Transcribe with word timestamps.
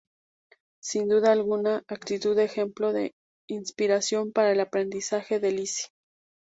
Sin 0.81 1.09
duda 1.09 1.31
alguna, 1.31 1.83
actitud 1.87 2.35
de 2.35 2.45
ejemplo 2.45 2.91
e 2.97 3.13
inspiración 3.47 4.31
para 4.31 4.51
el 4.51 4.59
aprendizaje 4.59 5.39
de 5.39 5.51
Lizzy. 5.51 5.89